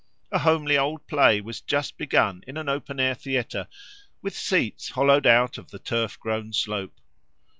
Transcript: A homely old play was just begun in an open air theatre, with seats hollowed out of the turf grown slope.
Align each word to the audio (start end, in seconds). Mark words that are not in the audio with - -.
A 0.31 0.39
homely 0.39 0.79
old 0.79 1.05
play 1.05 1.41
was 1.41 1.61
just 1.61 1.95
begun 1.95 2.43
in 2.47 2.57
an 2.57 2.67
open 2.67 2.99
air 2.99 3.13
theatre, 3.13 3.67
with 4.23 4.35
seats 4.35 4.89
hollowed 4.89 5.27
out 5.27 5.59
of 5.59 5.69
the 5.69 5.77
turf 5.77 6.19
grown 6.19 6.53
slope. 6.53 6.99